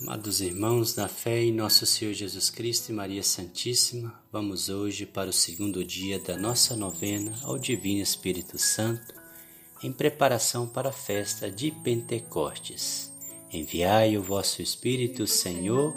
[0.00, 5.28] Amados irmãos, na fé em nosso Senhor Jesus Cristo e Maria Santíssima, vamos hoje para
[5.28, 9.12] o segundo dia da nossa novena ao Divino Espírito Santo,
[9.82, 13.12] em preparação para a festa de Pentecostes.
[13.52, 15.92] Enviai o vosso Espírito, Senhor,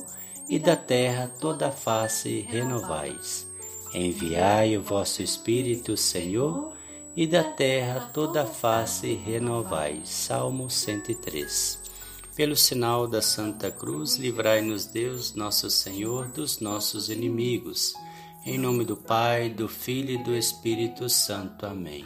[0.49, 3.47] e da terra toda a face renovais.
[3.93, 6.73] Enviai o vosso Espírito, Senhor,
[7.15, 10.09] e da terra toda a face renovais.
[10.09, 11.90] Salmo 103.
[12.35, 17.93] Pelo sinal da Santa Cruz, livrai-nos Deus, nosso Senhor, dos nossos inimigos.
[18.45, 21.65] Em nome do Pai, do Filho e do Espírito Santo.
[21.65, 22.05] Amém.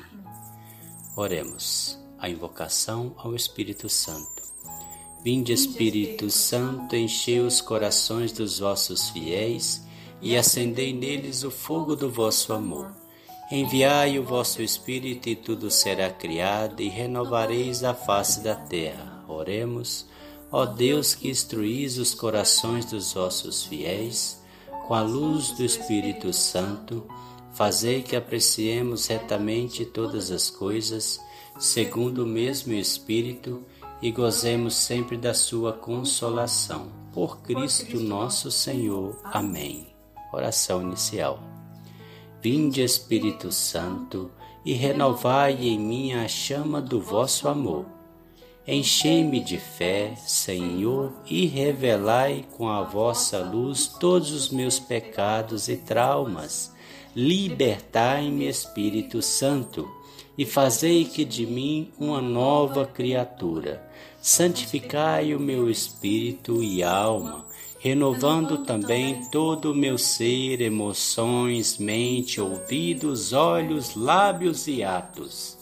[1.16, 2.00] Oremos.
[2.17, 4.41] A invocação ao Espírito Santo.
[5.23, 9.86] Vinde, Espírito Santo, enchei os corações dos vossos fiéis
[10.20, 12.92] e acendei neles o fogo do vosso amor.
[13.52, 19.23] Enviai o vosso Espírito e tudo será criado e renovareis a face da terra.
[19.28, 20.15] Oremos.
[20.52, 24.41] Ó Deus que instruís os corações dos vossos fiéis,
[24.88, 27.06] com a luz do Espírito Santo,
[27.53, 31.20] fazei que apreciemos retamente todas as coisas,
[31.58, 33.64] segundo o mesmo Espírito,
[34.02, 36.92] e gozemos sempre da sua consolação.
[37.11, 39.17] Por Cristo nosso Senhor.
[39.23, 39.88] Amém.
[40.33, 41.39] Oração inicial.
[42.42, 44.30] Vinde, Espírito Santo,
[44.64, 47.95] e renovai em mim a chama do vosso amor
[48.67, 55.77] Enchei-me de fé, Senhor, e revelai com a vossa luz todos os meus pecados e
[55.77, 56.73] traumas.
[57.16, 59.88] Libertai-me, Espírito Santo,
[60.36, 63.88] e fazei que de mim uma nova criatura.
[64.19, 67.45] Santificai o meu espírito e alma,
[67.77, 75.55] renovando também todo o meu ser, emoções, mente, ouvidos, olhos, lábios e atos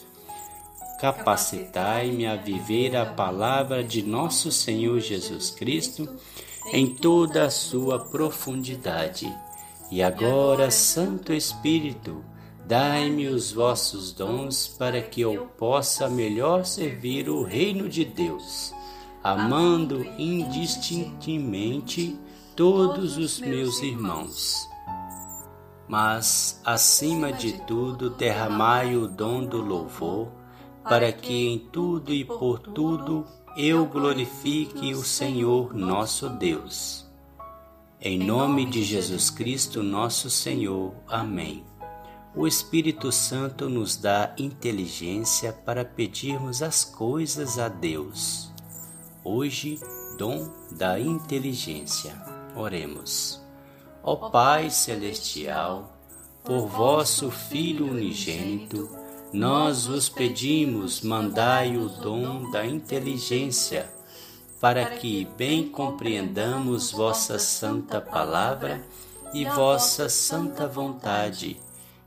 [1.00, 6.08] capacitai-me a viver a palavra de nosso Senhor Jesus Cristo
[6.72, 9.34] em toda a sua profundidade.
[9.90, 12.24] E agora, Santo Espírito,
[12.66, 18.72] dai-me os vossos dons para que eu possa melhor servir o reino de Deus,
[19.22, 22.18] amando indistintamente
[22.56, 24.66] todos os meus irmãos.
[25.86, 30.32] Mas, acima de tudo, derramai o dom do louvor
[30.84, 37.04] para que em tudo e por tudo eu glorifique o Senhor nosso Deus.
[38.00, 40.94] Em nome de Jesus Cristo, nosso Senhor.
[41.08, 41.64] Amém.
[42.36, 48.52] O Espírito Santo nos dá inteligência para pedirmos as coisas a Deus.
[49.24, 49.80] Hoje,
[50.18, 52.14] dom da inteligência.
[52.54, 53.40] Oremos.
[54.02, 55.96] Ó Pai Celestial,
[56.44, 58.90] por vosso Filho unigênito,
[59.34, 63.90] nós vos pedimos, mandai o dom da inteligência,
[64.60, 68.80] para que bem compreendamos vossa santa palavra
[69.34, 71.60] e vossa santa vontade,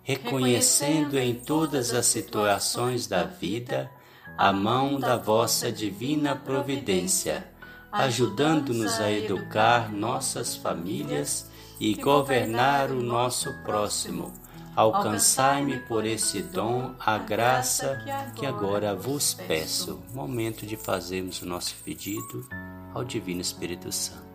[0.04, 3.92] reconhecendo em todas as situações da vida
[4.38, 7.46] a mão da vossa divina providência,
[7.92, 14.32] ajudando-nos a educar nossas famílias e governar o nosso próximo
[14.78, 18.00] Alcançai-me por esse dom a graça
[18.36, 20.00] que agora vos peço.
[20.14, 22.48] Momento de fazermos o nosso pedido
[22.94, 24.28] ao Divino Espírito Santo.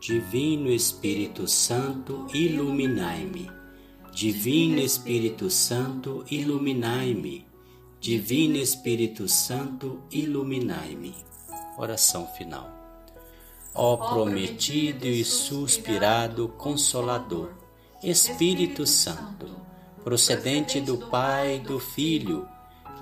[0.00, 3.50] Divino Espírito Santo, iluminai-me.
[4.14, 7.46] Divino Espírito Santo, iluminai-me.
[8.00, 11.14] Divino Espírito Santo, iluminai-me.
[11.76, 12.79] Oração final.
[13.72, 17.50] Ó prometido e suspirado Consolador,
[18.02, 19.46] Espírito Santo,
[20.02, 22.48] procedente do Pai e do Filho,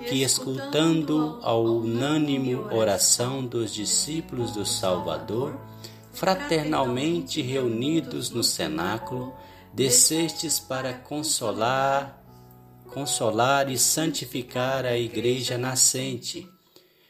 [0.07, 5.59] que escutando a unânime oração dos discípulos do Salvador,
[6.13, 9.35] fraternalmente reunidos no cenáculo,
[9.73, 12.23] descestes para consolar,
[12.93, 16.47] consolar e santificar a igreja nascente.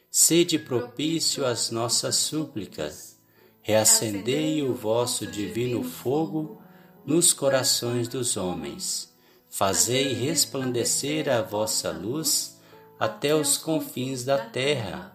[0.08, 3.17] Sede propício às nossas súplicas
[3.68, 6.58] reacendei o vosso divino fogo
[7.04, 9.14] nos corações dos homens.
[9.50, 12.58] Fazei resplandecer a vossa luz
[12.98, 15.14] até os confins da terra.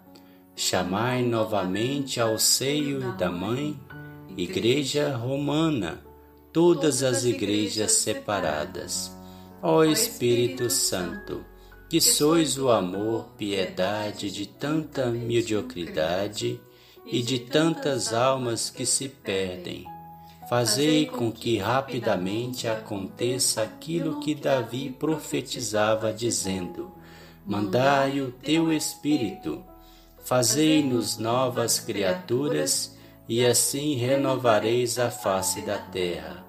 [0.55, 3.75] Chamai novamente ao seio da Mãe,
[4.37, 6.05] Igreja Romana,
[6.51, 9.11] todas as igrejas separadas.
[9.63, 11.43] Ó Espírito Santo,
[11.89, 16.61] que sois o amor, piedade de tanta mediocridade,
[17.05, 19.85] e de tantas almas que se perdem.
[20.49, 26.91] Fazei com que rapidamente aconteça aquilo que Davi profetizava, dizendo:
[27.45, 29.63] mandai o teu Espírito,
[30.23, 32.97] fazei-nos novas criaturas,
[33.27, 36.45] e assim renovareis a face da terra.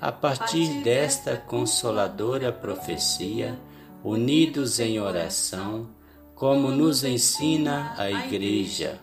[0.00, 3.58] A partir desta consoladora profecia,
[4.02, 5.88] unidos em oração,
[6.34, 9.00] como nos ensina a Igreja,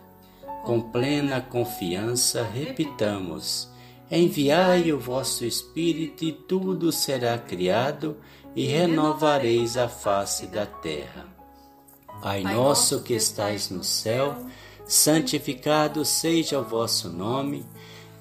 [0.64, 3.68] com plena confiança, repitamos:
[4.10, 8.16] Enviai o vosso Espírito, e tudo será criado,
[8.54, 11.26] e renovareis a face da terra.
[12.22, 14.36] Pai nosso que estais no céu,
[14.86, 17.66] santificado seja o vosso nome.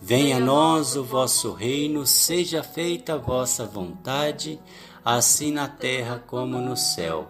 [0.01, 4.59] Venha a nós o vosso reino, seja feita a vossa vontade,
[5.05, 7.29] assim na terra como no céu.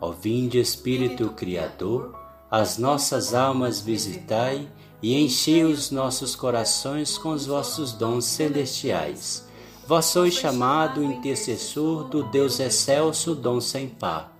[0.00, 2.14] Ó vinde Espírito Criador,
[2.50, 4.68] as nossas almas visitai
[5.02, 9.48] e enchei os nossos corações com os vossos dons celestiais
[9.90, 14.32] Vós sois chamado intercessor do Deus excelso, dom sem par,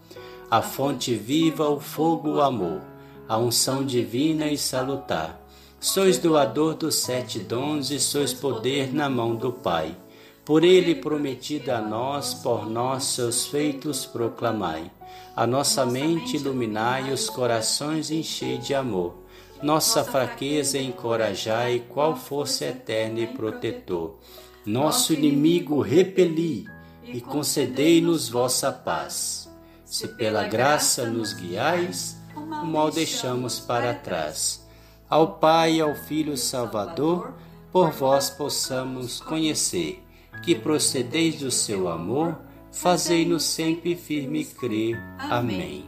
[0.49, 2.81] a fonte viva, o fogo, o amor,
[3.29, 5.45] a unção divina e salutar.
[5.81, 9.97] Sois doador dos sete dons e sois poder na mão do Pai.
[10.45, 14.89] Por ele prometido a nós, por nós seus feitos proclamai.
[15.35, 19.15] A nossa mente iluminai, os corações enchei de amor.
[19.63, 24.19] Nossa fraqueza encorajai, qual força eterna e protetor
[24.65, 26.67] nosso inimigo repeli
[27.03, 29.51] e concedei-nos vossa paz.
[29.87, 34.69] Se pela graça nos guiais, o mal deixamos para trás.
[35.09, 37.35] Ao Pai e ao Filho Salvador,
[37.73, 40.05] por vós possamos conhecer
[40.45, 42.39] que procedeis do seu amor,
[42.73, 44.97] fazei-nos sempre firme crer.
[45.19, 45.85] Amém.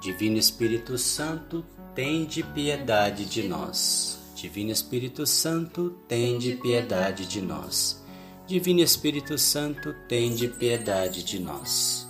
[0.00, 1.64] Divino Espírito Santo,
[1.94, 4.18] tende piedade de nós.
[4.34, 8.04] Divino Espírito Santo, tende piedade de nós.
[8.46, 12.06] Divino Espírito Santo, tende piedade de nós.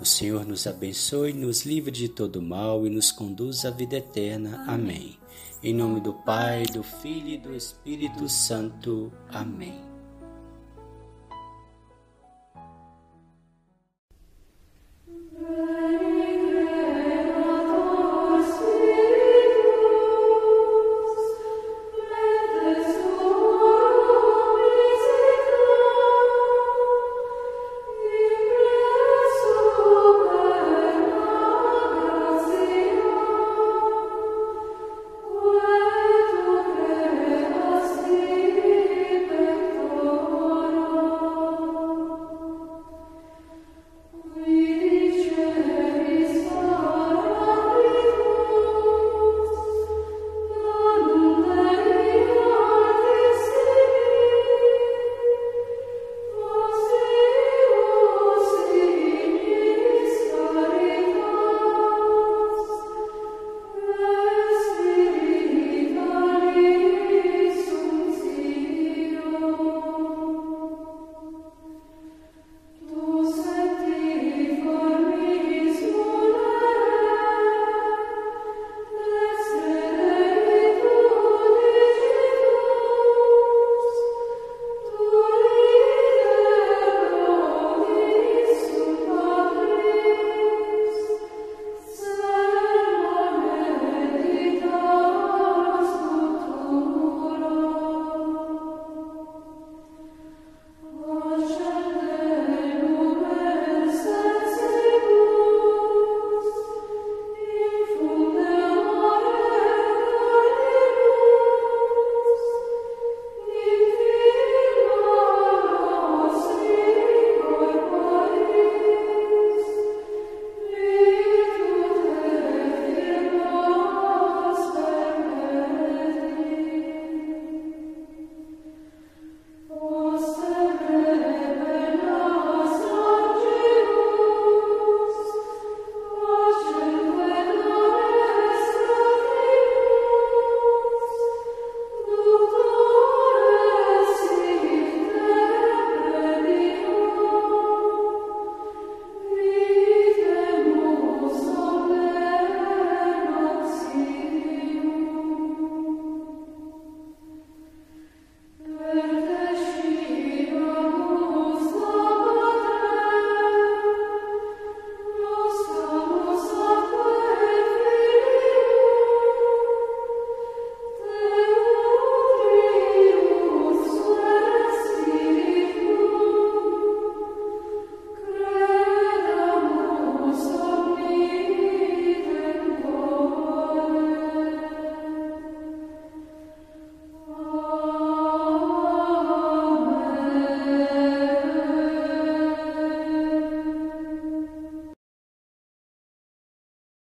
[0.00, 4.64] O Senhor nos abençoe, nos livre de todo mal e nos conduz à vida eterna.
[4.66, 5.18] Amém.
[5.62, 9.12] Em nome do Pai, do Filho e do Espírito Santo.
[9.30, 9.89] Amém.